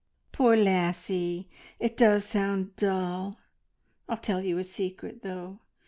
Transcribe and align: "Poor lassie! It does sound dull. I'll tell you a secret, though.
"Poor 0.31 0.57
lassie! 0.57 1.47
It 1.79 1.95
does 1.95 2.25
sound 2.25 2.75
dull. 2.75 3.37
I'll 4.09 4.17
tell 4.17 4.41
you 4.43 4.57
a 4.57 4.63
secret, 4.63 5.21
though. 5.21 5.59